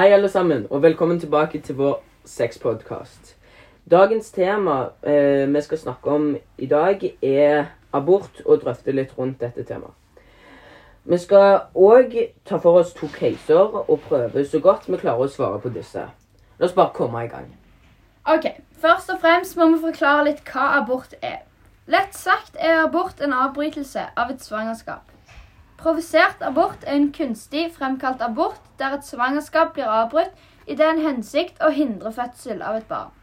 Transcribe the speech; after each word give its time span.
Hei, 0.00 0.12
alle 0.12 0.28
sammen, 0.28 0.66
og 0.70 0.82
velkommen 0.82 1.20
tilbake 1.20 1.60
til 1.60 1.76
vår 1.76 1.98
sexpodkast. 2.24 3.36
Dagens 3.90 4.30
tema 4.32 4.76
eh, 5.02 5.54
vi 5.54 5.60
skal 5.60 5.78
snakke 5.78 6.10
om 6.10 6.36
i 6.58 6.66
dag, 6.66 7.04
er 7.22 7.66
abort, 7.92 8.40
og 8.46 8.62
drøfte 8.62 8.94
litt 8.96 9.12
rundt 9.18 9.42
dette 9.44 9.60
temaet. 9.68 9.92
Vi 11.04 11.18
skal 11.20 11.58
òg 11.76 12.16
ta 12.48 12.56
for 12.56 12.80
oss 12.80 12.94
to 12.96 13.10
caser 13.12 13.76
og 13.90 14.00
prøve 14.08 14.46
så 14.48 14.62
godt 14.64 14.88
vi 14.88 14.96
klarer 14.96 15.26
å 15.26 15.28
svare 15.28 15.60
på 15.60 15.74
disse. 15.76 16.06
La 16.56 16.70
oss 16.70 16.72
bare 16.72 16.96
komme 16.96 17.26
i 17.26 17.28
gang. 17.28 17.52
Ok, 18.24 18.48
Først 18.80 19.12
og 19.12 19.20
fremst 19.20 19.60
må 19.60 19.68
vi 19.74 19.82
forklare 19.84 20.30
litt 20.30 20.40
hva 20.48 20.78
abort 20.80 21.12
er. 21.20 21.42
Lett 21.92 22.16
sagt 22.16 22.56
er 22.56 22.86
abort 22.86 23.20
en 23.20 23.36
avbrytelse 23.36 24.08
av 24.16 24.32
et 24.32 24.40
svangerskap. 24.40 25.04
Provosert 25.80 26.42
abort 26.44 26.82
er 26.84 26.98
en 26.98 27.12
kunstig 27.12 27.70
fremkalt 27.72 28.20
abort 28.20 28.60
der 28.78 28.98
et 28.98 29.06
svangerskap 29.06 29.72
blir 29.72 29.88
avbrutt 29.88 30.68
i 30.68 30.74
den 30.76 30.98
hensikt 31.00 31.62
å 31.64 31.70
hindre 31.72 32.12
fødsel 32.12 32.60
av 32.60 32.76
et 32.76 32.88
barn. 32.88 33.14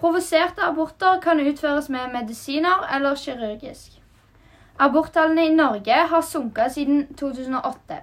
Provoserte 0.00 0.64
aborter 0.64 1.20
kan 1.20 1.40
utføres 1.40 1.90
med 1.92 2.14
medisiner 2.14 2.86
eller 2.96 3.16
kirurgisk. 3.20 3.98
Aborttallene 4.78 5.46
i 5.46 5.54
Norge 5.54 5.98
har 6.12 6.24
sunket 6.24 6.72
siden 6.72 7.06
2008. 7.16 8.00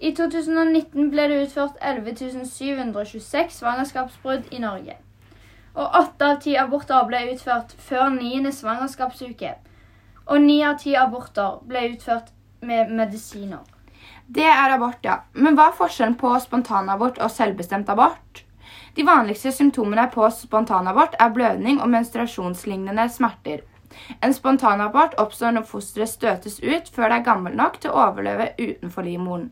I 0.00 0.14
2019 0.16 1.10
ble 1.12 1.28
det 1.28 1.42
utført 1.44 1.76
11.726 1.92 3.56
svangerskapsbrudd 3.60 4.48
i 4.52 4.62
Norge. 4.64 4.96
Og 5.74 6.00
åtte 6.00 6.32
av 6.32 6.40
ti 6.40 6.56
aborter 6.56 7.04
ble 7.08 7.22
utført 7.34 7.76
før 7.90 8.08
niende 8.16 8.52
svangerskapsuke. 8.52 9.54
Og 10.26 10.40
ni 10.40 10.62
av 10.64 10.80
ti 10.80 10.96
aborter 10.96 11.60
ble 11.68 11.86
utført 11.92 12.32
med 12.60 12.90
medisiner. 12.90 13.64
Det 14.26 14.44
er 14.44 14.74
abort, 14.74 15.00
ja. 15.02 15.22
Men 15.32 15.56
hva 15.56 15.70
er 15.70 15.78
forskjellen 15.78 16.18
på 16.20 16.34
spontanabort 16.42 17.18
og 17.22 17.32
selvbestemt 17.32 17.88
abort? 17.88 18.44
De 18.96 19.04
vanligste 19.06 19.52
symptomene 19.52 20.08
på 20.12 20.26
spontanabort 20.34 21.16
er 21.20 21.32
blødning 21.32 21.80
og 21.80 21.90
menstruasjonslignende 21.92 23.08
smerter. 23.08 23.62
En 24.22 24.34
spontanabort 24.34 25.14
oppstår 25.18 25.54
når 25.56 25.68
fosteret 25.70 26.10
støtes 26.10 26.58
ut 26.60 26.90
før 26.94 27.08
det 27.08 27.20
er 27.20 27.28
gammelt 27.30 27.56
nok 27.56 27.80
til 27.80 27.94
å 27.94 28.02
overleve 28.08 28.50
utenfor 28.58 29.06
livmoren. 29.06 29.48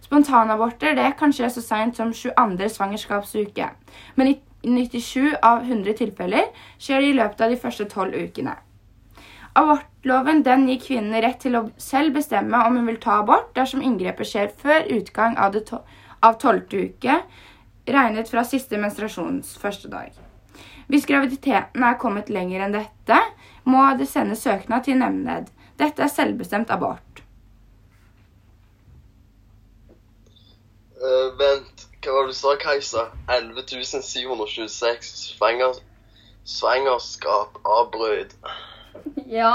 Spontanaborter 0.00 0.96
det 0.98 1.12
kan 1.20 1.30
skje 1.30 1.52
så 1.54 1.62
seint 1.62 2.00
som 2.00 2.10
22. 2.10 2.66
svangerskapsuke, 2.74 3.68
men 4.16 4.32
i 4.32 4.38
97 4.66 5.36
av 5.38 5.62
100 5.62 5.94
tilfeller 6.00 6.50
skjer 6.82 7.00
det 7.00 7.12
i 7.12 7.18
løpet 7.20 7.46
av 7.46 7.54
de 7.54 7.60
første 7.60 7.86
tolv 7.92 8.16
ukene. 8.16 8.56
Abortloven 9.58 10.42
den 10.46 10.68
gir 10.68 10.78
kvinnen 10.82 11.22
rett 11.22 11.40
til 11.42 11.58
å 11.58 11.64
selv 11.80 12.14
bestemme 12.14 12.60
om 12.66 12.76
hun 12.78 12.86
vil 12.86 13.00
ta 13.02 13.18
abort 13.20 13.50
dersom 13.56 13.82
inngrepet 13.82 14.30
skjer 14.30 14.52
før 14.62 14.86
utgang 14.94 15.36
av, 15.38 15.58
to 15.66 15.82
12. 16.22 16.60
uke, 16.70 17.16
regnet 17.90 18.30
fra 18.30 18.44
siste 18.46 18.78
menstruasjons 18.78 19.56
første 19.58 19.90
dag. 19.90 20.14
Hvis 20.90 21.06
graviditeten 21.06 21.82
er 21.86 21.98
kommet 21.98 22.30
lenger 22.30 22.64
enn 22.66 22.74
dette, 22.74 23.18
må 23.66 23.82
det 23.98 24.08
sendes 24.10 24.42
søknad 24.46 24.86
til 24.86 24.98
nemnd. 25.02 25.50
Dette 25.78 26.04
er 26.04 26.12
selvbestemt 26.12 26.70
abort. 26.74 27.22
Uh, 31.00 31.30
vent, 31.40 31.86
hva 32.04 32.14
var 32.14 32.26
det 32.26 32.34
du 32.34 32.36
sa, 32.36 32.56
Kajsa? 32.60 33.06
11 33.32 33.62
726 34.04 35.14
svanger, 35.30 35.78
svangerskap 36.44 37.56
avbrudd. 37.64 38.34
Ja. 39.30 39.52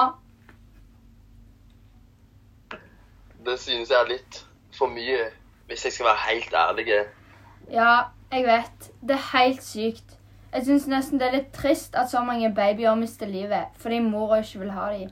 Det 3.46 3.60
synes 3.60 3.90
jeg 3.90 4.00
er 4.00 4.08
litt 4.10 4.38
for 4.78 4.88
mye, 4.88 5.28
hvis 5.68 5.86
jeg 5.86 5.94
skal 5.94 6.06
være 6.06 6.24
helt 6.30 6.54
ærlig. 6.54 6.86
Ja, 7.72 7.96
jeg 8.32 8.46
vet. 8.48 8.92
Det 9.02 9.18
er 9.18 9.38
helt 9.38 9.64
sykt. 9.64 10.16
Jeg 10.56 10.66
syns 10.66 10.88
nesten 10.88 11.20
det 11.20 11.28
er 11.28 11.38
litt 11.42 11.52
trist 11.54 11.98
at 12.00 12.08
så 12.08 12.24
mange 12.24 12.48
babyer 12.56 12.96
mister 12.96 13.28
livet 13.28 13.76
fordi 13.82 14.00
mora 14.00 14.40
ikke 14.40 14.62
vil 14.64 14.72
ha 14.72 14.88
dem. 14.94 15.12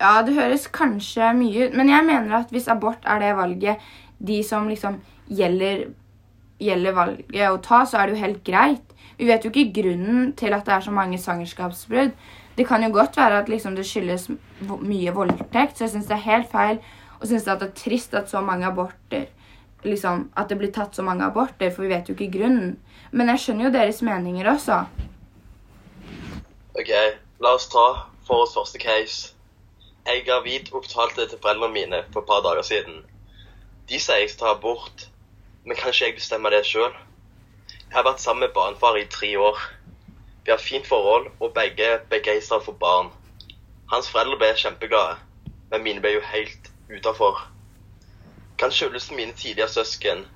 Ja, 0.00 0.20
det 0.26 0.34
høres 0.36 0.66
kanskje 0.68 1.32
mye 1.38 1.68
ut, 1.68 1.76
men 1.78 1.88
jeg 1.88 2.04
mener 2.04 2.36
at 2.42 2.52
hvis 2.52 2.68
abort 2.68 3.06
er 3.06 3.22
det 3.22 3.36
valget 3.36 3.76
de 4.18 4.42
som 4.44 4.68
liksom 4.68 5.00
gjelder, 5.32 5.86
gjelder 6.60 6.92
valget 6.92 7.48
å 7.48 7.60
ta, 7.64 7.84
så 7.88 7.98
er 8.02 8.10
det 8.10 8.18
jo 8.18 8.24
helt 8.26 8.44
greit. 8.44 8.94
Vi 9.16 9.28
vet 9.30 9.44
jo 9.44 9.52
ikke 9.54 9.80
grunnen 9.80 10.32
til 10.36 10.52
at 10.52 10.66
det 10.66 10.74
er 10.74 10.84
så 10.84 10.92
mange 10.92 11.18
svangerskapsbrudd. 11.22 12.12
Det 12.56 12.66
kan 12.68 12.82
jo 12.82 12.90
godt 12.94 13.16
være 13.16 13.38
at 13.42 13.48
liksom, 13.48 13.76
det 13.76 13.86
skyldes 13.86 14.28
mye 14.80 15.14
voldtekt, 15.14 15.76
så 15.76 15.84
jeg 15.84 15.94
syns 15.96 16.06
det 16.10 16.18
er 16.18 16.28
helt 16.28 16.50
feil 16.52 16.78
og 17.20 17.26
synes 17.26 17.46
det 17.46 17.62
er 17.62 17.72
trist 17.78 18.14
at 18.14 18.30
så 18.30 18.40
mange 18.44 18.66
aborter 18.66 19.26
liksom, 19.84 20.30
At 20.36 20.48
det 20.48 20.58
blir 20.58 20.72
tatt 20.72 20.96
så 20.96 21.02
mange 21.02 21.24
aborter, 21.24 21.70
for 21.70 21.84
vi 21.84 21.92
vet 21.92 22.08
jo 22.08 22.14
ikke 22.14 22.38
grunnen. 22.38 22.76
Men 23.12 23.28
jeg 23.28 23.40
skjønner 23.40 23.64
jo 23.66 23.72
deres 23.74 24.02
meninger 24.02 24.48
også. 24.50 24.84
OK, 26.74 26.90
la 27.40 27.54
oss 27.54 27.68
ta 27.68 27.84
for 28.26 28.44
oss 28.44 28.54
første 28.56 28.80
case. 28.80 29.34
Jeg 30.06 30.24
gravid 30.26 30.70
det 31.16 31.28
til 31.30 31.38
foreldrene 31.40 31.72
mine 31.72 32.02
for 32.12 32.20
et 32.20 32.26
par 32.26 32.42
dager 32.44 32.62
siden. 32.62 33.04
De 33.88 34.00
sier 34.00 34.20
jeg 34.20 34.30
skal 34.30 34.46
ta 34.46 34.52
abort, 34.56 35.08
men 35.64 35.76
kanskje 35.76 36.06
jeg 36.06 36.16
bestemmer 36.16 36.50
det 36.50 36.64
sjøl? 36.66 36.92
Jeg 37.68 37.96
har 37.96 38.04
vært 38.04 38.20
sammen 38.20 38.40
med 38.40 38.54
barnefar 38.54 38.96
i 38.96 39.06
tre 39.08 39.38
år. 39.38 39.60
Vi 40.44 40.50
har 40.50 40.58
fint 40.58 40.86
forhold, 40.86 41.30
og 41.40 41.54
begge 41.54 41.84
er 41.84 42.02
begeistra 42.10 42.58
for 42.60 42.72
barn. 42.72 43.08
Hans 43.92 44.10
foreldre 44.12 44.36
ble 44.40 44.50
kjempeglade, 44.60 45.16
men 45.70 45.82
mine 45.86 46.02
ble 46.04 46.18
jo 46.18 46.20
helt 46.32 46.70
utafor. 46.92 47.40
Kan 48.58 48.72
skyldes 48.72 49.10
mine 49.10 49.32
tidligere 49.32 49.72
søsken. 49.72 50.26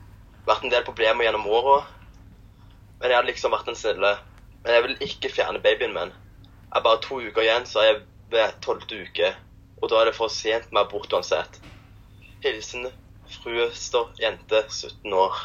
Vært 0.48 0.64
en 0.64 0.72
del 0.72 0.86
problemer 0.86 1.26
gjennom 1.26 1.46
åra. 1.46 1.82
Men 3.00 3.10
jeg 3.10 3.19
hadde 3.19 3.30
liksom 3.30 3.52
vært 3.52 3.69
den 3.69 3.76
snille. 3.78 4.14
Men 4.64 4.74
jeg 4.74 4.86
vil 4.86 5.04
ikke 5.10 5.32
fjerne 5.36 5.60
babyen 5.62 5.94
min. 5.94 6.16
Jeg 6.69 6.80
er 6.80 6.86
bare 6.88 7.02
to 7.04 7.20
uker 7.20 7.44
igjen, 7.44 7.69
så 7.69 7.82
er 7.82 7.90
jeg 7.92 8.00
ved 8.32 8.58
tolvte 8.64 9.02
uke. 9.04 9.32
Og 9.82 9.90
da 9.92 10.00
er 10.00 10.08
det 10.08 10.16
for 10.16 10.32
sent 10.32 10.72
med 10.72 10.86
abort 10.86 11.12
uansett. 11.12 11.60
Hilsen 12.42 12.88
fruøster 13.28 14.08
jente 14.20 14.64
17 14.69 15.12
år. 15.12 15.36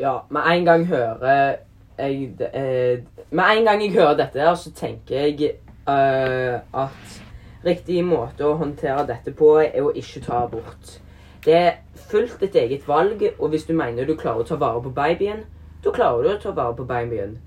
Ja, 0.00 0.20
med 0.30 0.48
en 0.48 0.64
gang 0.64 0.86
hører 0.88 1.60
jeg 2.00 2.50
eh, 2.54 3.02
Med 3.30 3.44
en 3.56 3.64
gang 3.64 3.82
jeg 3.82 3.94
hører 3.94 4.16
dette 4.16 4.40
her, 4.40 4.54
så 4.54 4.72
tenker 4.74 5.26
jeg 5.26 5.52
eh, 5.88 6.56
at 6.72 7.20
riktig 7.64 8.00
måte 8.04 8.46
å 8.46 8.56
håndtere 8.58 9.06
dette 9.06 9.34
på 9.36 9.52
er 9.62 9.78
å 9.84 9.92
ikke 9.94 10.24
ta 10.24 10.44
abort. 10.46 10.96
Det 11.44 11.54
er 11.56 11.78
fullt 12.10 12.40
ditt 12.40 12.56
eget 12.56 12.88
valg, 12.88 13.22
og 13.38 13.52
hvis 13.52 13.64
du 13.68 13.72
mener 13.76 14.04
du 14.04 14.16
klarer 14.16 14.44
å 14.44 14.48
ta 14.48 14.58
vare 14.60 14.82
på 14.84 14.92
babyen, 14.96 15.44
da 15.84 15.92
klarer 15.94 16.26
du 16.26 16.32
å 16.34 16.40
ta 16.42 16.52
vare 16.56 16.76
på 16.76 16.84
babyen. 16.88 17.38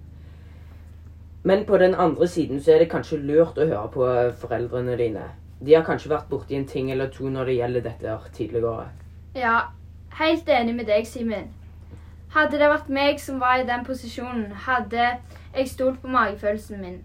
Men 1.44 1.66
på 1.66 1.78
den 1.78 1.96
andre 1.96 2.28
siden 2.28 2.62
så 2.64 2.72
er 2.72 2.84
det 2.84 2.91
kanskje 2.94 3.20
lurt 3.20 3.58
å 3.59 3.68
høre 3.68 3.90
på 3.94 4.12
foreldrene 4.40 4.96
dine. 4.97 5.25
De 5.59 5.75
har 5.75 5.84
kanskje 5.85 6.12
vært 6.12 6.30
borti 6.31 6.56
en 6.56 6.68
ting 6.68 6.91
eller 6.91 7.12
to 7.12 7.30
når 7.30 7.52
det 7.52 7.58
gjelder 7.58 7.85
dette 7.90 8.16
tidligere. 8.38 8.88
Ja, 9.35 9.58
helt 10.20 10.50
enig 10.50 10.75
med 10.75 10.88
deg, 10.88 11.08
Simen. 11.08 11.52
Hadde 12.33 12.57
det 12.57 12.69
vært 12.69 12.89
meg 12.89 13.19
som 13.21 13.39
var 13.41 13.61
i 13.61 13.66
den 13.67 13.83
posisjonen, 13.85 14.51
hadde 14.66 15.03
jeg 15.53 15.69
stolt 15.69 16.01
på 16.01 16.09
magefølelsen 16.09 16.81
min. 16.81 16.99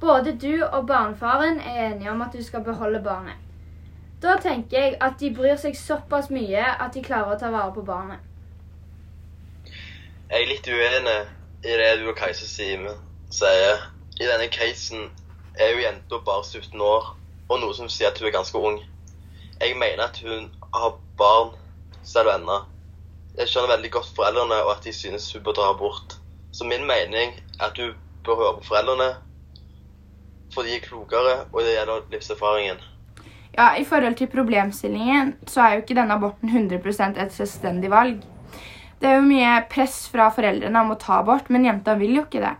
Både 0.00 0.34
du 0.34 0.64
og 0.64 0.86
barnefaren 0.86 1.60
er 1.60 1.92
enige 1.92 2.10
om 2.10 2.22
at 2.22 2.32
du 2.34 2.42
skal 2.42 2.64
beholde 2.66 3.02
barnet. 3.02 3.38
Da 4.22 4.34
tenker 4.42 4.78
jeg 4.80 4.96
at 5.00 5.20
de 5.20 5.30
bryr 5.34 5.56
seg 5.60 5.76
såpass 5.78 6.30
mye 6.32 6.64
at 6.64 6.94
de 6.94 7.02
klarer 7.04 7.36
å 7.36 7.38
ta 7.38 7.52
vare 7.54 7.70
på 7.76 7.84
barnet. 7.86 8.18
Jeg 10.30 10.42
er 10.42 10.50
litt 10.50 10.66
uenig 10.66 11.16
i 11.62 11.78
det 11.78 11.90
du 12.00 12.08
og 12.10 12.16
Kajsa 12.18 12.48
sier. 12.48 13.86
I 14.20 14.26
denne 14.26 14.50
casen 14.50 15.08
er 15.60 15.74
jo 15.74 15.82
jenta 15.84 16.18
bare 16.26 16.44
17 16.44 16.80
år, 16.80 17.14
og 17.48 17.60
noe 17.60 17.74
som 17.76 17.88
sier 17.92 18.10
at 18.10 18.18
hun 18.18 18.28
er 18.28 18.34
ganske 18.34 18.58
ung. 18.58 18.80
Jeg 19.60 19.78
mener 19.78 20.08
at 20.08 20.18
hun 20.24 20.50
har 20.74 20.96
barn 21.18 21.54
selv 22.02 22.34
ennå. 22.34 22.64
Jeg 23.34 23.50
skjønner 23.50 23.72
veldig 23.74 23.90
godt 23.96 24.10
foreldrene, 24.14 24.56
og 24.62 24.76
at 24.76 24.84
de 24.86 24.92
synes 24.94 25.24
hun 25.34 25.42
bør 25.42 25.56
dra 25.58 25.72
bort. 25.78 26.18
Så 26.54 26.66
min 26.70 26.84
mening 26.86 27.32
er 27.58 27.64
at 27.66 27.74
du 27.74 27.94
bør 28.24 28.38
høre 28.38 28.58
på 28.60 28.68
foreldrene, 28.68 29.08
for 30.54 30.62
de 30.62 30.76
er 30.76 30.84
klokere, 30.84 31.32
og 31.52 31.64
det 31.66 31.72
gjelder 31.74 32.04
livserfaringen. 32.12 32.84
Ja, 33.56 33.72
I 33.78 33.84
forhold 33.84 34.14
til 34.18 34.30
problemstillingen 34.30 35.34
så 35.50 35.64
er 35.64 35.74
jo 35.74 35.82
ikke 35.82 35.96
denne 35.98 36.14
aborten 36.14 36.50
100% 36.50 37.18
et 37.22 37.34
selvstendig 37.34 37.90
valg. 37.90 38.22
Det 39.02 39.10
er 39.10 39.18
jo 39.18 39.26
mye 39.26 39.56
press 39.70 40.04
fra 40.10 40.28
foreldrene 40.34 40.84
om 40.84 40.94
å 40.94 40.98
ta 40.98 41.18
abort, 41.18 41.50
men 41.50 41.66
jenta 41.66 41.96
vil 41.98 42.14
jo 42.20 42.24
ikke 42.28 42.42
det. 42.44 42.54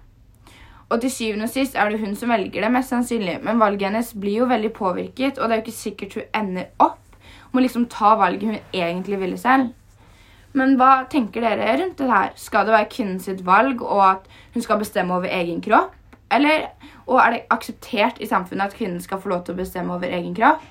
Og 0.91 0.99
til 1.00 1.11
syvende 1.11 1.47
og 1.47 1.55
sist 1.55 1.79
er 1.79 1.91
det 1.91 2.03
hun 2.03 2.19
som 2.19 2.35
velger 2.35 2.67
det, 2.67 2.73
mest 2.75 2.91
sannsynlig. 2.91 3.38
Men 3.47 3.62
valget 3.62 3.88
hennes 3.88 4.11
blir 4.19 4.43
jo 4.43 4.50
veldig 4.50 4.75
påvirket, 4.75 5.38
og 5.38 5.47
det 5.47 5.55
er 5.55 5.62
jo 5.62 5.67
ikke 5.69 5.79
sikkert 5.79 6.19
hun 6.19 6.29
ender 6.43 6.69
opp 6.82 6.99
med 7.55 7.62
å 7.62 7.67
liksom 7.69 7.87
ta 7.91 8.17
valget 8.19 8.50
hun 8.50 8.61
egentlig 8.75 9.23
ville 9.23 9.38
selv. 9.38 9.70
Men 10.55 10.77
hva 10.79 11.05
tenker 11.11 11.43
dere 11.43 11.73
rundt 11.81 11.99
det 11.99 12.06
her? 12.06 12.31
Skal 12.39 12.67
det 12.67 12.77
være 12.77 12.91
kvinnens 12.93 13.27
valg, 13.43 13.83
og 13.83 14.03
at 14.06 14.29
hun 14.55 14.62
skal 14.62 14.79
bestemme 14.79 15.15
over 15.17 15.27
egen 15.27 15.61
kropp? 15.62 15.97
Eller, 16.31 16.69
og 17.06 17.19
er 17.21 17.31
det 17.31 17.41
akseptert 17.51 18.21
i 18.23 18.27
samfunnet 18.27 18.71
at 18.71 18.77
kvinnen 18.79 19.01
skal 19.03 19.19
få 19.21 19.29
lov 19.29 19.45
til 19.45 19.55
å 19.55 19.59
bestemme 19.59 19.95
over 19.95 20.15
egen 20.15 20.35
kropp? 20.35 20.62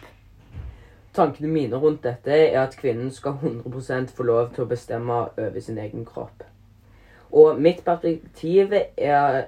Tankene 1.13 1.51
mine 1.51 1.77
rundt 1.77 2.03
dette 2.07 2.31
er 2.31 2.56
at 2.63 2.77
kvinnen 2.80 3.12
skal 3.13 3.35
100% 3.35 4.15
få 4.15 4.25
lov 4.25 4.53
til 4.56 4.63
å 4.63 4.71
bestemme 4.71 5.19
over 5.38 5.59
sin 5.62 5.77
egen 5.77 6.07
kropp. 6.07 6.47
Og 7.33 7.59
mitt 7.62 7.83
perspektiv 7.85 8.74
er, 8.74 9.44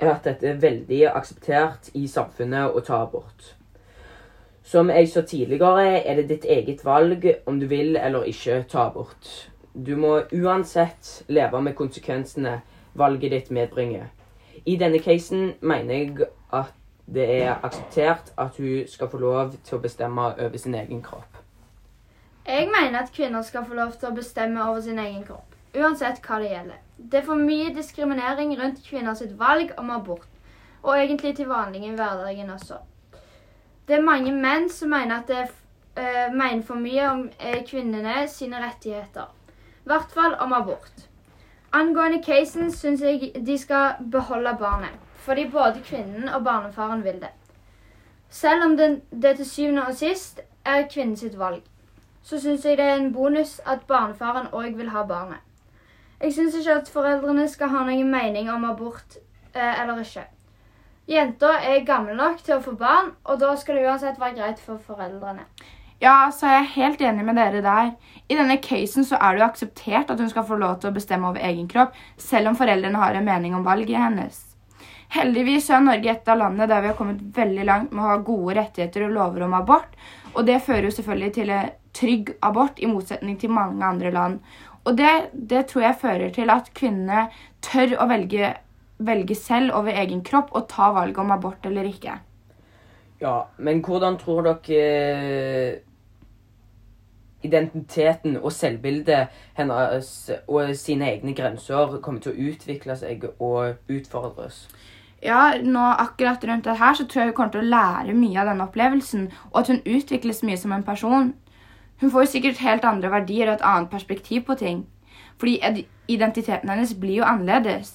at 0.00 0.24
dette 0.24 0.48
er 0.48 0.62
veldig 0.62 1.02
akseptert 1.10 1.90
i 1.98 2.06
samfunnet 2.08 2.72
å 2.72 2.80
ta 2.86 3.02
abort. 3.02 3.54
Som 4.62 4.90
jeg 4.94 5.08
sa 5.10 5.24
tidligere, 5.26 5.98
er 6.00 6.20
det 6.20 6.28
ditt 6.30 6.44
eget 6.48 6.84
valg 6.84 7.26
om 7.46 7.58
du 7.60 7.66
vil 7.66 7.96
eller 7.96 8.28
ikke 8.30 8.62
ta 8.70 8.86
abort. 8.86 9.50
Du 9.74 9.96
må 9.96 10.20
uansett 10.32 11.22
leve 11.28 11.60
med 11.60 11.76
konsekvensene 11.76 12.60
valget 12.94 13.30
ditt 13.30 13.50
medbringer. 13.50 14.10
I 14.66 14.76
denne 14.76 14.98
casen 15.00 15.54
mener 15.60 15.94
jeg 15.94 16.26
at 16.52 16.74
det 17.12 17.24
er 17.42 17.64
akseptert 17.64 18.32
at 18.38 18.58
hun 18.58 18.84
skal 18.88 19.08
få 19.08 19.18
lov 19.18 19.54
til 19.64 19.78
å 19.78 19.82
bestemme 19.82 20.26
over 20.32 20.58
sin 20.60 20.74
egen 20.74 21.00
kropp. 21.02 21.40
Jeg 22.46 22.68
mener 22.68 23.00
at 23.00 23.12
kvinner 23.14 23.42
skal 23.42 23.64
få 23.64 23.74
lov 23.74 23.96
til 23.96 24.10
å 24.10 24.14
bestemme 24.14 24.62
over 24.68 24.80
sin 24.80 24.98
egen 24.98 25.24
kropp, 25.24 25.56
uansett 25.74 26.20
hva 26.26 26.40
det 26.42 26.52
gjelder. 26.52 26.78
Det 26.98 27.20
er 27.20 27.26
for 27.26 27.40
mye 27.40 27.72
diskriminering 27.74 28.54
rundt 28.60 28.84
kvinners 28.86 29.22
valg 29.38 29.72
om 29.78 29.90
abort, 29.90 30.28
og 30.82 30.98
egentlig 30.98 31.36
til 31.36 31.48
vanlig 31.48 31.86
i 31.86 31.94
hverdagen 31.96 32.50
også. 32.50 32.80
Det 33.88 33.96
er 33.96 34.04
mange 34.04 34.32
menn 34.34 34.68
som 34.70 34.92
mener 34.92 35.20
at 35.20 35.30
det 35.30 35.38
er 35.96 36.32
mener 36.32 36.62
for 36.62 36.80
mye 36.80 37.08
om 37.10 37.28
eh, 37.38 37.62
kvinnene 37.68 38.26
sine 38.28 38.60
rettigheter. 38.62 39.30
I 39.82 39.90
hvert 39.90 40.12
fall 40.14 40.34
om 40.40 40.52
abort. 40.52 41.08
Angående 41.72 42.22
casen 42.22 42.70
syns 42.70 43.00
jeg 43.02 43.32
de 43.46 43.58
skal 43.58 43.94
beholde 44.12 44.56
barnet, 44.60 44.98
fordi 45.16 45.48
både 45.50 45.80
kvinnen 45.84 46.28
og 46.28 46.44
barnefaren 46.44 47.04
vil 47.04 47.20
det. 47.20 47.32
Selv 48.28 48.64
om 48.64 48.76
det, 48.76 49.02
det 49.22 49.36
til 49.36 49.50
syvende 49.50 49.86
og 49.86 49.94
sist 49.94 50.40
er 50.64 50.86
kvinnens 50.92 51.38
valg, 51.38 51.62
så 52.22 52.40
syns 52.40 52.64
jeg 52.64 52.76
det 52.76 52.84
er 52.84 53.00
en 53.00 53.12
bonus 53.12 53.60
at 53.66 53.82
barnefaren 53.88 54.52
òg 54.52 54.76
vil 54.76 54.90
ha 54.90 55.02
barnet. 55.02 55.40
Jeg 56.22 56.32
syns 56.32 56.54
ikke 56.54 56.74
at 56.74 56.88
foreldrene 56.88 57.48
skal 57.48 57.68
ha 57.68 57.82
noen 57.84 58.10
mening 58.10 58.50
om 58.50 58.64
abort 58.64 59.16
eh, 59.54 59.80
eller 59.82 59.98
ikke. 60.00 60.28
Jenta 61.08 61.56
er 61.58 61.84
gammel 61.84 62.16
nok 62.16 62.44
til 62.46 62.54
å 62.54 62.62
få 62.62 62.76
barn, 62.78 63.10
og 63.24 63.40
da 63.40 63.56
skal 63.58 63.76
det 63.80 63.88
uansett 63.88 64.20
være 64.20 64.36
greit 64.36 64.60
for 64.62 64.78
foreldrene. 64.86 65.48
Ja, 66.02 66.32
så 66.34 66.48
er 66.48 66.56
jeg 66.56 66.72
helt 66.74 67.02
enig 67.06 67.22
med 67.22 67.36
dere 67.38 67.60
der. 67.62 67.90
I 68.26 68.34
denne 68.34 68.56
casen 68.58 69.04
så 69.06 69.20
er 69.22 69.36
det 69.36 69.42
jo 69.42 69.46
akseptert 69.46 70.08
at 70.10 70.18
hun 70.18 70.30
skal 70.32 70.46
få 70.48 70.56
lov 70.58 70.80
til 70.82 70.90
å 70.90 70.96
bestemme 70.96 71.28
over 71.28 71.44
egen 71.46 71.68
kropp, 71.70 71.94
selv 72.18 72.50
om 72.50 72.56
foreldrene 72.58 72.98
har 72.98 73.14
en 73.14 73.28
mening 73.28 73.54
om 73.54 73.62
valget 73.62 74.00
hennes. 74.02 74.40
Heldigvis 75.14 75.68
er 75.70 75.84
Norge 75.84 76.10
et 76.10 76.32
av 76.32 76.40
landene 76.40 76.66
der 76.66 76.82
vi 76.82 76.90
har 76.90 76.96
kommet 76.98 77.20
veldig 77.36 77.66
langt 77.68 77.92
med 77.92 78.02
å 78.02 78.08
ha 78.08 78.16
gode 78.24 78.56
rettigheter 78.58 79.04
og 79.06 79.14
lover 79.14 79.44
om 79.46 79.54
abort, 79.54 79.94
og 80.32 80.48
det 80.48 80.58
fører 80.64 80.88
jo 80.88 80.96
selvfølgelig 80.96 81.36
til 81.36 81.54
en 81.54 81.70
trygg 81.94 82.34
abort, 82.48 82.82
i 82.82 82.90
motsetning 82.90 83.38
til 83.38 83.54
mange 83.54 83.86
andre 83.86 84.10
land. 84.10 84.42
Og 84.82 84.98
det, 84.98 85.12
det 85.32 85.66
tror 85.70 85.86
jeg 85.86 86.00
fører 86.02 86.34
til 86.34 86.50
at 86.50 86.72
kvinnene 86.74 87.28
tør 87.62 87.94
å 88.02 88.08
velge, 88.10 88.50
velge 88.98 89.38
selv 89.38 89.76
over 89.78 90.02
egen 90.02 90.26
kropp 90.26 90.50
og 90.56 90.66
ta 90.72 90.90
valget 90.96 91.22
om 91.22 91.30
abort 91.36 91.70
eller 91.70 91.86
ikke. 91.86 92.18
Ja, 93.22 93.36
men 93.62 93.84
hvordan 93.86 94.18
tror 94.18 94.48
dere 94.48 95.91
identiteten 97.42 98.36
og 98.40 98.52
selvbildet 98.52 99.32
hennes 99.58 100.08
og 100.46 100.72
sine 100.78 101.10
egne 101.10 101.34
grenser 101.34 101.98
kommer 102.02 102.22
til 102.22 102.32
å 102.32 102.50
utvikle 102.52 102.96
seg 102.96 103.28
og 103.38 103.90
utfordres? 103.90 104.66
Ja, 105.22 105.52
nå 105.62 105.82
akkurat 106.02 106.44
rundt 106.44 106.66
det 106.66 106.80
her 106.80 106.94
så 106.98 107.06
tror 107.06 107.20
jeg 107.20 107.30
hun 107.30 107.36
kommer 107.36 107.54
til 107.54 107.62
å 107.62 107.70
lære 107.70 108.14
mye 108.18 108.40
av 108.42 108.48
denne 108.50 108.66
opplevelsen, 108.66 109.28
og 109.52 109.60
at 109.60 109.70
hun 109.70 109.84
utvikles 109.86 110.42
mye 110.42 110.58
som 110.58 110.74
en 110.74 110.82
person. 110.82 111.34
Hun 112.02 112.10
får 112.10 112.24
jo 112.24 112.30
sikkert 112.32 112.64
helt 112.64 112.84
andre 112.84 113.10
verdier 113.12 113.46
og 113.46 113.60
et 113.60 113.66
annet 113.66 113.90
perspektiv 113.90 114.42
på 114.48 114.56
ting. 114.58 114.86
Fordi 115.38 115.84
identiteten 116.10 116.70
hennes 116.70 116.94
blir 116.98 117.20
jo 117.20 117.28
annerledes. 117.28 117.92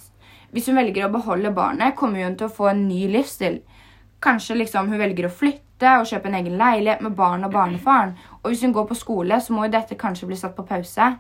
Hvis 0.52 0.70
hun 0.70 0.80
velger 0.80 1.10
å 1.10 1.12
beholde 1.12 1.52
barnet, 1.52 1.98
kommer 2.00 2.24
hun 2.24 2.38
til 2.40 2.48
å 2.48 2.56
få 2.56 2.70
en 2.72 2.86
ny 2.88 3.04
livsstil. 3.12 3.60
Kanskje 4.22 4.56
liksom 4.56 4.90
hun 4.90 5.00
velger 5.00 5.28
å 5.28 5.34
flytte 5.34 5.94
og 6.00 6.08
kjøpe 6.10 6.30
en 6.32 6.36
egen 6.40 6.58
leilighet 6.58 7.02
med 7.06 7.16
barn 7.16 7.46
og 7.46 7.54
barnefaren. 7.54 8.16
Og 8.42 8.50
hvis 8.50 8.64
hun 8.66 8.74
går 8.74 8.88
på 8.90 8.98
skole, 8.98 9.42
så 9.42 9.54
må 9.54 9.68
jo 9.68 9.76
dette 9.78 9.98
kanskje 10.00 10.28
bli 10.28 10.38
satt 10.40 10.56
på 10.58 10.66
pause. 10.66 11.12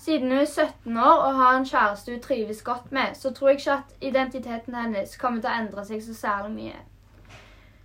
Siden 0.00 0.30
hun 0.32 0.40
er 0.40 0.46
17 0.46 0.96
år 0.96 1.24
og 1.26 1.34
har 1.34 1.56
en 1.56 1.66
kjæreste 1.68 2.12
hun 2.12 2.20
trives 2.20 2.62
godt 2.62 2.92
med, 2.92 3.14
så 3.14 3.30
tror 3.30 3.48
jeg 3.48 3.58
ikke 3.58 3.72
at 3.72 3.94
identiteten 4.00 4.74
hennes 4.74 5.16
kommer 5.16 5.40
til 5.40 5.50
å 5.50 5.58
endre 5.60 5.84
seg 5.84 6.02
så 6.02 6.14
særlig 6.16 6.54
mye. 6.54 6.78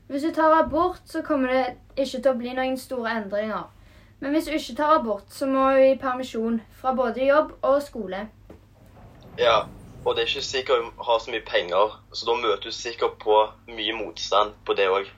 Hvis 0.07 0.23
hun 0.23 0.33
tar 0.33 0.53
abort, 0.63 1.01
så 1.05 1.21
kommer 1.21 1.51
det 1.53 1.65
ikke 1.97 2.21
til 2.21 2.31
å 2.31 2.37
bli 2.39 2.53
noen 2.55 2.77
store 2.77 3.17
endringer. 3.19 3.65
Men 4.19 4.31
hvis 4.31 4.47
hun 4.47 4.57
ikke 4.57 4.77
tar 4.77 4.99
abort, 4.99 5.27
så 5.29 5.45
må 5.49 5.69
hun 5.69 5.81
i 5.83 5.97
permisjon 6.01 6.61
fra 6.81 6.93
både 6.95 7.25
jobb 7.27 7.51
og 7.61 7.81
skole. 7.83 8.27
Ja, 9.37 9.65
og 10.05 10.15
det 10.15 10.23
er 10.23 10.27
ikke 10.27 10.41
sikkert 10.41 10.83
hun 10.83 11.05
har 11.05 11.19
så 11.19 11.31
mye 11.31 11.45
penger, 11.45 11.99
så 12.13 12.25
da 12.29 12.35
møter 12.37 12.69
hun 12.69 12.71
sikkert 12.71 13.17
på 13.23 13.37
mye 13.67 13.93
motstand 13.97 14.53
på 14.65 14.73
det 14.77 14.87
òg. 14.89 15.09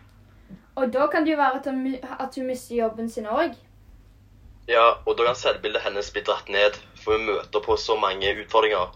Og 0.75 0.94
da 0.94 1.07
kan 1.12 1.25
det 1.25 1.31
jo 1.31 1.38
være 1.38 1.60
at 1.60 1.66
hun, 1.72 1.95
at 2.19 2.36
hun 2.36 2.48
mister 2.48 2.75
jobben 2.75 3.10
sin 3.10 3.25
òg. 3.25 3.56
Ja, 4.68 4.86
og 5.06 5.18
da 5.18 5.25
kan 5.25 5.36
selvbildet 5.36 5.81
hennes 5.81 6.12
bli 6.12 6.22
dratt 6.22 6.50
ned, 6.50 6.75
for 7.04 7.18
hun 7.18 7.25
møter 7.25 7.63
på 7.66 7.75
så 7.75 7.95
mange 8.00 8.34
utfordringer 8.44 8.95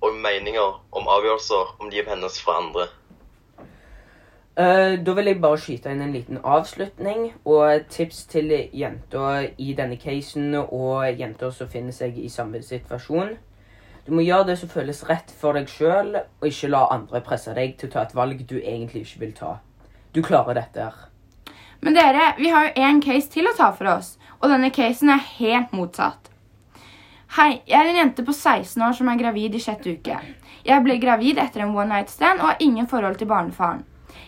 og 0.00 0.14
meninger 0.14 0.84
om 0.92 1.08
avgjørelser 1.08 1.76
om 1.80 1.90
livet 1.90 2.10
hennes 2.14 2.42
fra 2.42 2.58
andre. 2.62 2.86
Eh, 4.58 4.98
da 5.06 5.14
vil 5.14 5.30
jeg 5.30 5.40
bare 5.42 5.58
skyte 5.62 5.90
inn 5.94 6.00
en 6.02 6.14
liten 6.14 6.38
avslutning 6.42 7.28
og 7.44 7.84
tips 7.94 8.24
til 8.26 8.50
jenter 8.74 9.52
i 9.58 9.74
denne 9.78 9.98
casen 10.02 10.54
og 10.54 11.18
jenter 11.18 11.52
som 11.54 11.70
finner 11.70 11.94
seg 11.94 12.18
i 12.18 12.28
samme 12.28 12.62
situasjon. 12.62 13.36
Du 14.08 14.14
må 14.16 14.22
gjøre 14.24 14.46
det 14.48 14.54
som 14.56 14.70
føles 14.72 15.02
rett 15.04 15.28
for 15.36 15.52
deg 15.52 15.66
sjøl, 15.68 16.14
og 16.16 16.44
ikke 16.48 16.70
la 16.72 16.86
andre 16.94 17.20
presse 17.20 17.52
deg 17.52 17.74
til 17.76 17.90
å 17.90 17.92
ta 17.92 18.04
et 18.06 18.14
valg 18.16 18.38
du 18.48 18.54
egentlig 18.56 19.02
ikke 19.04 19.20
vil 19.20 19.34
ta. 19.36 19.50
Du 20.16 20.22
klarer 20.24 20.56
dette. 20.56 20.80
her. 20.80 20.94
Men 21.84 21.92
dere, 21.92 22.30
vi 22.38 22.48
har 22.48 22.70
jo 22.70 22.86
én 22.88 23.02
case 23.04 23.28
til 23.28 23.44
å 23.44 23.52
ta 23.58 23.68
for 23.76 23.90
oss, 23.92 24.14
og 24.40 24.48
denne 24.48 24.70
casen 24.72 25.10
er 25.12 25.20
helt 25.36 25.74
motsatt. 25.76 26.30
Hei, 27.36 27.60
jeg 27.68 27.76
er 27.76 27.90
en 27.90 27.98
jente 28.00 28.24
på 28.24 28.32
16 28.32 28.80
år 28.82 28.94
som 28.96 29.10
er 29.12 29.18
gravid 29.20 29.54
i 29.54 29.60
sjette 29.60 29.92
uke. 29.92 30.16
Jeg 30.64 30.84
ble 30.86 30.96
gravid 31.02 31.38
etter 31.38 31.66
en 31.66 31.76
one 31.76 31.92
night 31.92 32.08
stand 32.08 32.40
og 32.40 32.46
har 32.48 32.64
ingen 32.64 32.88
forhold 32.88 33.18
til 33.20 33.28
barnefaren. 33.28 33.82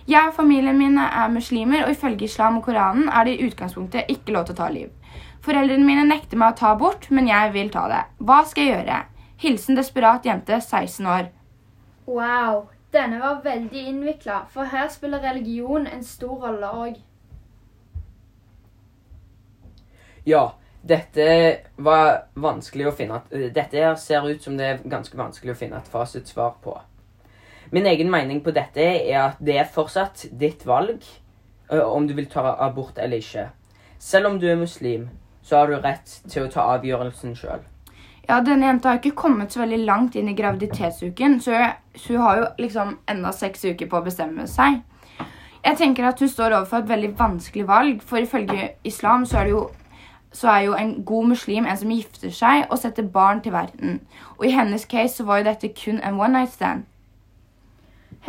Jeg 0.05 0.29
og 0.29 0.37
familien 0.37 0.77
mine 0.77 1.07
er 1.09 1.33
muslimer, 1.33 1.87
og 1.87 1.95
ifølge 1.95 2.29
islam 2.29 2.59
og 2.61 2.69
Koranen 2.69 3.09
er 3.09 3.25
det 3.25 3.39
i 3.39 3.49
utgangspunktet 3.49 4.13
ikke 4.13 4.37
lov 4.37 4.45
til 4.45 4.59
å 4.59 4.61
ta 4.61 4.69
liv. 4.69 4.93
Foreldrene 5.41 5.89
mine 5.89 6.05
nekter 6.05 6.37
meg 6.37 6.53
å 6.53 6.59
ta 6.61 6.75
abort, 6.75 7.09
men 7.09 7.33
jeg 7.33 7.55
vil 7.57 7.73
ta 7.73 7.87
det. 7.89 8.03
Hva 8.21 8.43
skal 8.45 8.69
jeg 8.69 8.77
gjøre? 8.77 9.01
Hilsen 9.41 9.77
desperat 9.77 10.27
jente, 10.27 10.61
16 10.61 11.07
år. 11.07 11.31
Wow, 12.07 12.67
denne 12.93 13.21
var 13.21 13.41
veldig 13.45 13.87
innvikla, 13.89 14.43
for 14.53 14.69
her 14.69 14.89
spiller 14.93 15.23
religion 15.25 15.87
en 15.87 16.05
stor 16.05 16.43
rolle 16.43 16.73
òg. 16.85 16.99
Ja, 20.29 20.43
dette 20.83 21.25
var 21.77 22.27
vanskelig 22.37 22.91
å 22.91 22.93
finne 22.97 23.23
eh, 23.33 23.49
Dette 23.53 23.81
her 23.81 23.97
ser 24.01 24.29
ut 24.29 24.45
som 24.45 24.59
det 24.61 24.67
er 24.67 24.85
ganske 24.85 25.17
vanskelig 25.17 25.55
å 25.55 25.59
finne 25.63 25.81
et 25.81 25.89
fasitsvar 25.89 26.59
på. 26.61 26.77
Min 27.73 27.89
egen 27.89 28.13
mening 28.13 28.45
på 28.45 28.53
dette 28.53 28.85
er 28.85 29.19
at 29.23 29.41
det 29.41 29.57
er 29.63 29.73
fortsatt 29.73 30.27
ditt 30.37 30.67
valg 30.67 31.07
om 31.71 32.07
du 32.07 32.15
vil 32.15 32.27
ta 32.29 32.57
abort 32.59 32.99
eller 32.99 33.23
ikke. 33.23 33.49
Selv 33.99 34.27
om 34.27 34.41
du 34.41 34.49
er 34.51 34.57
muslim, 34.59 35.09
så 35.43 35.63
har 35.63 35.71
du 35.71 35.77
rett 35.81 36.17
til 36.29 36.45
å 36.45 36.53
ta 36.53 36.67
avgjørelsen 36.75 37.37
sjøl. 37.39 37.63
Ja, 38.31 38.37
denne 38.47 38.69
jenta 38.69 38.93
har 38.93 39.01
ikke 39.01 39.19
kommet 39.19 39.51
så 39.51 39.65
veldig 39.65 39.79
langt 39.89 40.15
inn 40.15 40.29
i 40.31 40.37
graviditetsuken, 40.39 41.41
så 41.43 41.57
hun 42.07 42.21
har 42.23 42.37
jo 42.39 42.45
liksom 42.63 42.93
enda 43.11 43.33
seks 43.35 43.65
uker 43.65 43.89
på 43.91 43.99
å 43.99 44.05
bestemme 44.07 44.45
seg. 44.47 44.77
Jeg 45.65 45.79
tenker 45.81 46.07
at 46.07 46.23
hun 46.23 46.31
står 46.31 46.55
overfor 46.55 46.85
et 46.85 46.93
veldig 46.93 47.11
vanskelig 47.19 47.67
valg, 47.67 48.05
for 48.07 48.23
ifølge 48.23 48.69
islam 48.87 49.27
så 49.27 49.41
er, 49.41 49.51
det 49.51 49.57
jo, 49.57 49.65
så 50.31 50.53
er 50.53 50.61
jo 50.69 50.79
en 50.79 50.95
god 51.11 51.29
muslim 51.33 51.67
en 51.67 51.83
som 51.83 51.91
gifter 51.91 52.31
seg 52.31 52.71
og 52.71 52.79
setter 52.79 53.11
barn 53.19 53.43
til 53.43 53.57
verden. 53.59 53.99
Og 54.39 54.47
i 54.47 54.55
hennes 54.55 54.87
case 54.87 55.19
så 55.19 55.27
var 55.27 55.43
jo 55.43 55.51
dette 55.51 55.75
kun 55.83 55.99
en 55.99 56.23
one 56.23 56.33
night 56.39 56.55
stand. 56.55 56.87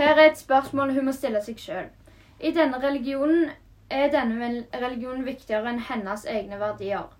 Her 0.01 0.15
er 0.15 0.31
et 0.31 0.41
spørsmål 0.41 0.98
hun 0.98 1.12
må 1.12 1.13
stille 1.13 1.46
seg 1.46 1.62
sjøl. 1.62 1.93
I 2.41 2.58
denne 2.58 2.81
religionen 2.81 3.51
er 3.91 4.10
denne 4.10 4.65
religionen 4.74 5.29
viktigere 5.29 5.70
enn 5.70 5.89
hennes 5.93 6.25
egne 6.25 6.58
verdier. 6.58 7.12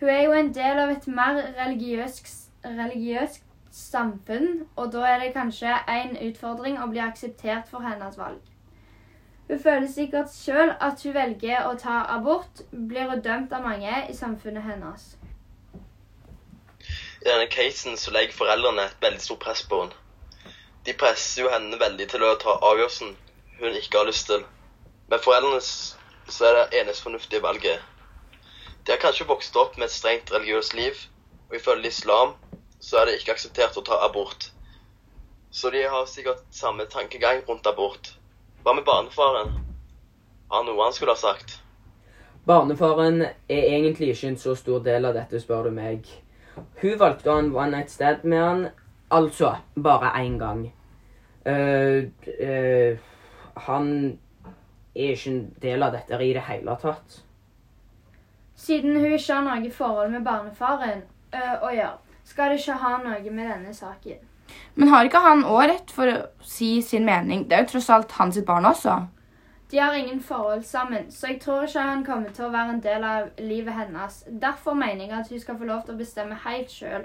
Hun 0.00 0.08
er 0.08 0.22
jo 0.22 0.32
en 0.32 0.52
del 0.54 0.78
av 0.78 0.92
et 0.94 1.06
mer 1.10 1.40
religiøst, 1.56 2.28
religiøst 2.64 3.42
samfunn, 3.74 4.68
og 4.76 4.92
da 4.92 5.02
er 5.08 5.18
det 5.22 5.32
kanskje 5.34 5.74
en 5.94 6.14
utfordring 6.28 6.78
å 6.78 6.86
bli 6.92 7.02
akseptert 7.02 7.66
for 7.70 7.82
hennes 7.82 8.18
valg. 8.18 8.38
Hun 9.48 9.62
føler 9.64 9.88
sikkert 9.90 10.30
sjøl 10.34 10.74
at 10.86 11.02
hun 11.02 11.16
velger 11.16 11.66
å 11.66 11.74
ta 11.82 12.02
abort, 12.14 12.62
blir 12.70 13.10
hun 13.10 13.24
dømt 13.24 13.52
av 13.56 13.64
mange 13.64 14.04
i 14.10 14.14
samfunnet 14.14 14.66
hennes. 14.68 15.08
I 17.18 17.26
denne 17.26 17.48
casen 17.50 17.96
så 17.98 18.14
legger 18.14 18.36
foreldrene 18.38 18.86
et 18.86 19.02
veldig 19.02 19.24
stort 19.24 19.42
press 19.46 19.64
på 19.66 19.82
henne. 19.82 20.04
De 20.86 20.94
presser 20.94 21.42
jo 21.42 21.50
henne 21.52 21.80
veldig 21.80 22.06
til 22.12 22.22
å 22.24 22.36
ta 22.40 22.54
avgjørelsen 22.70 23.16
hun 23.58 23.82
ikke 23.82 23.98
har 23.98 24.06
lyst 24.06 24.30
til. 24.30 24.44
Men 25.10 25.24
foreldrene 25.24 25.62
så 25.64 26.46
er 26.46 26.58
det 26.60 26.82
eneste 26.82 27.08
fornuftige 27.08 27.42
valget. 27.42 27.82
De 28.88 28.92
har 28.92 29.00
kanskje 29.02 29.26
vokst 29.28 29.56
opp 29.60 29.74
med 29.76 29.84
et 29.84 29.92
strengt 29.92 30.30
religiøst 30.32 30.72
liv, 30.72 31.00
og 31.50 31.56
ifølge 31.58 31.90
islam 31.92 32.30
så 32.80 32.96
er 32.96 33.04
det 33.04 33.18
ikke 33.18 33.34
akseptert 33.34 33.76
å 33.76 33.82
ta 33.84 33.98
abort. 34.06 34.46
Så 35.52 35.68
de 35.74 35.82
har 35.84 36.06
sikkert 36.08 36.40
samme 36.56 36.86
tankegang 36.88 37.42
rundt 37.44 37.68
abort. 37.68 38.14
Hva 38.64 38.72
med 38.72 38.86
barnefaren? 38.88 39.52
Har 40.48 40.62
han 40.62 40.70
noe 40.70 40.86
han 40.86 40.96
skulle 40.96 41.12
ha 41.12 41.20
sagt? 41.20 41.58
Barnefaren 42.48 43.26
er 43.26 43.68
egentlig 43.74 44.14
ikke 44.14 44.32
en 44.32 44.40
så 44.40 44.56
stor 44.56 44.80
del 44.88 45.04
av 45.04 45.20
dette, 45.20 45.36
spør 45.44 45.68
du 45.68 45.76
meg. 45.82 46.08
Hun 46.80 46.96
valgte 47.04 47.28
å 47.28 47.36
ha 47.36 47.44
en 47.44 47.52
one 47.52 47.70
night 47.76 47.92
stand 47.92 48.24
med 48.24 48.44
han, 48.46 48.66
altså 49.12 49.52
bare 49.76 50.16
én 50.24 50.40
gang. 50.40 50.64
Uh, 51.44 52.08
uh, 52.40 52.96
han 53.68 53.94
er 54.96 55.12
ikke 55.12 55.36
en 55.36 55.48
del 55.60 55.84
av 55.84 55.92
dette 56.00 56.24
i 56.24 56.32
det 56.32 56.48
hele 56.48 56.80
tatt. 56.80 57.24
Siden 58.58 58.96
hun 58.98 59.12
ikke 59.14 59.34
har 59.36 59.44
noe 59.46 59.70
forhold 59.70 60.10
med 60.16 60.24
barnefaren 60.26 61.04
å 61.62 61.70
gjøre, 61.70 61.98
skal 62.26 62.50
det 62.50 62.58
ikke 62.62 62.80
ha 62.82 62.96
noe 63.04 63.30
med 63.30 63.46
denne 63.52 63.74
saken. 63.76 64.18
Men 64.74 64.88
har 64.88 65.06
ikke 65.06 65.22
han 65.22 65.44
òg 65.44 65.68
rett 65.70 65.92
for 65.94 66.10
å 66.10 66.18
si 66.42 66.80
sin 66.82 67.06
mening? 67.06 67.46
Det 67.48 67.56
er 67.56 67.64
jo 67.64 67.74
tross 67.74 67.90
alt 67.94 68.16
hans 68.18 68.40
barn 68.48 68.66
også. 68.68 68.96
De 69.70 69.78
har 69.78 69.92
ingen 69.94 70.20
forhold 70.24 70.62
sammen, 70.64 71.10
så 71.12 71.26
jeg 71.26 71.40
tror 71.42 71.66
ikke 71.66 71.82
han 71.84 72.04
kommer 72.04 72.30
til 72.32 72.46
å 72.46 72.52
være 72.54 72.72
en 72.72 72.80
del 72.80 73.02
av 73.04 73.26
livet 73.36 73.76
hennes. 73.76 74.22
Derfor 74.42 74.72
mener 74.72 75.04
jeg 75.04 75.12
at 75.12 75.28
hun 75.28 75.42
skal 75.42 75.58
få 75.60 75.68
lov 75.68 75.82
til 75.84 75.92
å 75.92 75.98
bestemme 75.98 76.38
helt 76.46 76.72
sjøl. 76.72 77.04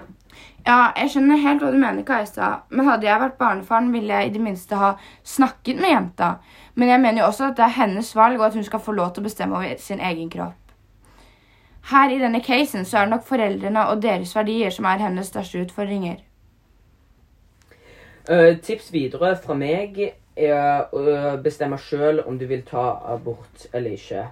Ja, 0.64 0.78
jeg 0.96 1.12
skjønner 1.12 1.42
helt 1.44 1.60
hva 1.60 1.74
du 1.74 1.76
mener, 1.76 2.06
Kajsa. 2.08 2.50
Men 2.70 2.88
hadde 2.88 3.10
jeg 3.10 3.20
vært 3.20 3.36
barnefaren, 3.42 3.92
ville 3.92 4.16
jeg 4.16 4.30
i 4.30 4.34
det 4.38 4.44
minste 4.46 4.80
ha 4.80 4.94
snakket 5.36 5.84
med 5.84 5.92
jenta. 5.92 6.30
Men 6.74 6.94
jeg 6.94 7.04
mener 7.04 7.22
jo 7.22 7.28
også 7.28 7.50
at 7.50 7.60
det 7.60 7.68
er 7.68 7.78
hennes 7.82 8.16
valg, 8.16 8.40
og 8.40 8.48
at 8.48 8.56
hun 8.56 8.64
skal 8.64 8.86
få 8.88 8.96
lov 8.96 9.12
til 9.12 9.20
å 9.26 9.28
bestemme 9.28 9.60
over 9.60 9.76
sin 9.76 10.00
egen 10.00 10.32
kropp. 10.32 10.63
Her 11.90 12.10
i 12.10 12.18
denne 12.18 12.40
casen 12.40 12.84
så 12.88 12.98
er 12.98 13.08
det 13.08 13.12
nok 13.12 13.26
foreldrene 13.28 13.88
og 13.92 14.02
deres 14.02 14.32
verdier 14.36 14.72
som 14.72 14.86
er 14.88 15.02
hennes 15.04 15.28
største 15.28 15.60
utfordringer. 15.66 16.22
Uh, 18.24 18.56
tips 18.64 18.88
videre 18.92 19.34
fra 19.36 19.56
meg 19.58 20.00
er 20.34 20.88
å 20.96 21.34
bestemme 21.44 21.76
sjøl 21.76 22.22
om 22.24 22.38
du 22.40 22.46
vil 22.48 22.64
ta 22.64 22.86
abort 23.12 23.66
eller 23.72 23.98
ikke. 23.98 24.24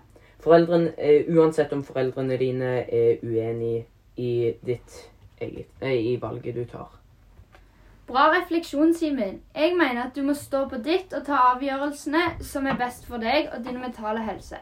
Foreldren, 0.43 0.89
uh, 0.97 1.29
uansett 1.37 1.75
om 1.77 1.85
foreldrene 1.85 2.41
dine 2.41 2.73
er 2.89 3.21
uenig 3.21 3.85
i 4.17 4.33
ditt 4.65 4.97
eget 5.45 5.69
uh, 5.85 5.93
i 5.93 6.17
valget 6.23 6.57
du 6.57 6.65
tar. 6.73 6.89
Bra 8.09 8.31
refleksjon, 8.33 8.95
Simen. 8.97 9.43
Jeg 9.55 9.77
mener 9.77 10.07
at 10.07 10.17
du 10.17 10.25
må 10.25 10.33
stå 10.35 10.65
på 10.73 10.81
ditt 10.85 11.13
og 11.13 11.27
ta 11.29 11.45
avgjørelsene 11.53 12.25
som 12.41 12.67
er 12.67 12.81
best 12.81 13.05
for 13.09 13.21
deg 13.21 13.53
og 13.53 13.61
din 13.69 13.79
mentale 13.81 14.25
helse. 14.25 14.59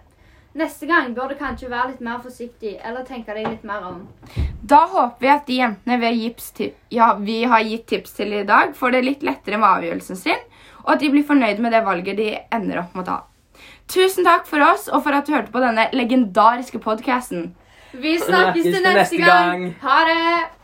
Neste 0.59 0.87
gang 0.87 1.13
bør 1.15 1.31
du 1.31 1.37
kanskje 1.39 1.69
være 1.71 1.93
litt 1.93 2.01
mer 2.03 2.19
forsiktig 2.25 2.73
eller 2.83 3.05
tenke 3.07 3.35
deg 3.37 3.47
litt 3.47 3.67
mer 3.67 3.85
om. 3.87 4.01
Da 4.67 4.81
håper 4.91 5.23
vi 5.23 5.31
at 5.31 5.47
de 5.47 5.59
jentene 5.61 5.99
vi 6.01 6.11
har, 6.11 6.43
til, 6.57 6.73
ja, 6.91 7.13
vi 7.23 7.37
har 7.47 7.63
gitt 7.67 7.87
tips 7.91 8.17
til 8.19 8.35
i 8.35 8.43
dag, 8.47 8.75
får 8.75 8.97
det 8.97 9.05
litt 9.07 9.23
lettere 9.27 9.61
med 9.63 9.69
avgjørelsen 9.69 10.19
sin, 10.19 10.43
og 10.83 10.95
at 10.97 11.05
de 11.05 11.11
blir 11.15 11.27
fornøyd 11.27 11.63
med 11.63 11.75
det 11.77 11.85
valget 11.87 12.19
de 12.19 12.29
ender 12.51 12.83
opp 12.83 12.97
med 12.99 13.07
å 13.07 13.11
ta. 13.13 13.19
Tusen 13.91 14.27
takk 14.27 14.47
for 14.51 14.63
oss 14.67 14.89
og 14.91 15.05
for 15.07 15.15
at 15.15 15.27
du 15.27 15.35
hørte 15.35 15.55
på 15.55 15.63
denne 15.63 15.89
legendariske 15.95 16.83
podkasten. 16.83 17.53
Vi 17.95 18.19
snakkes 18.19 18.71
til 18.71 18.83
neste 18.87 19.23
gang. 19.23 19.71
Ha 19.83 20.01
det! 20.07 20.60